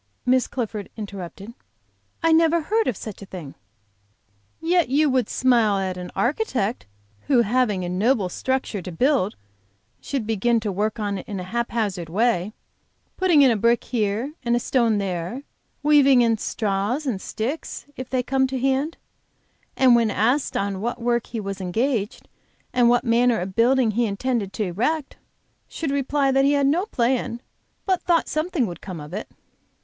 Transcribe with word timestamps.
Miss 0.25 0.47
Clifford 0.47 0.89
interrupted. 0.97 1.53
"I 2.23 2.31
never 2.31 2.59
heard 2.61 2.87
of 2.87 2.97
such 2.97 3.21
a 3.21 3.25
thing." 3.27 3.53
"Yet 4.59 4.89
you 4.89 5.11
would 5.11 5.29
smile 5.29 5.77
at 5.77 5.95
an 5.95 6.09
architect, 6.15 6.87
who 7.27 7.41
having 7.43 7.85
a 7.85 7.89
noble 7.89 8.27
structure 8.27 8.81
to 8.81 8.91
build, 8.91 9.35
should 9.99 10.25
begin 10.25 10.59
to 10.61 10.71
work 10.71 10.99
on 10.99 11.19
it 11.19 11.27
in 11.27 11.39
a 11.39 11.43
haphazard 11.43 12.09
way, 12.09 12.51
putting 13.15 13.43
in 13.43 13.51
a 13.51 13.55
brick 13.55 13.83
here 13.83 14.33
and 14.41 14.55
a 14.55 14.59
stone 14.59 14.97
there, 14.97 15.43
weaving 15.83 16.23
in 16.23 16.39
straws 16.39 17.05
and 17.05 17.21
sticks 17.21 17.85
if 17.95 18.09
they 18.09 18.23
come 18.23 18.47
to 18.47 18.59
hand, 18.59 18.97
and 19.77 19.95
when 19.95 20.09
asked 20.09 20.57
on 20.57 20.81
what 20.81 20.99
work 20.99 21.27
he 21.27 21.39
was 21.39 21.61
engaged, 21.61 22.27
and 22.73 22.89
what 22.89 23.03
manner 23.03 23.39
of 23.39 23.53
building 23.55 23.91
he 23.91 24.07
intended 24.07 24.51
to 24.53 24.63
erect, 24.63 25.17
should 25.67 25.91
reply 25.91 26.31
he 26.41 26.53
had 26.53 26.65
no 26.65 26.87
plan, 26.87 27.39
but 27.85 28.01
thought 28.01 28.27
something 28.27 28.65
would 28.65 28.81
come 28.81 28.99
of 28.99 29.13
it." 29.13 29.29